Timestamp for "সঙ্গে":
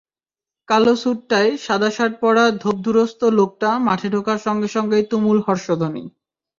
4.45-4.67